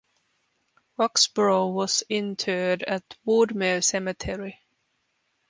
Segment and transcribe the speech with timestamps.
[0.97, 4.59] Roxborough was interred at Woodmere Cemetery.